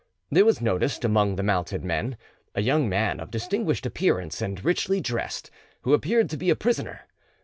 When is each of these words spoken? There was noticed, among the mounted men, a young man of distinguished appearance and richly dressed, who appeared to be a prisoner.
There 0.31 0.45
was 0.45 0.61
noticed, 0.61 1.05
among 1.05 1.35
the 1.35 1.43
mounted 1.43 1.83
men, 1.83 2.17
a 2.55 2.61
young 2.63 2.89
man 2.89 3.19
of 3.19 3.29
distinguished 3.29 3.85
appearance 3.85 4.41
and 4.41 4.65
richly 4.65 4.99
dressed, 4.99 5.51
who 5.83 5.93
appeared 5.93 6.27
to 6.31 6.37
be 6.37 6.49
a 6.49 6.55
prisoner. 6.55 7.01